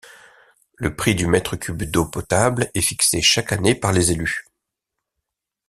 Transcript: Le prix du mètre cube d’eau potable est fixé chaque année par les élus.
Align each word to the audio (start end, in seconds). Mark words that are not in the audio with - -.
Le 0.77 0.95
prix 0.95 1.13
du 1.13 1.27
mètre 1.27 1.55
cube 1.57 1.83
d’eau 1.83 2.07
potable 2.07 2.71
est 2.73 2.81
fixé 2.81 3.21
chaque 3.21 3.51
année 3.51 3.75
par 3.75 3.93
les 3.93 4.09
élus. 4.09 4.47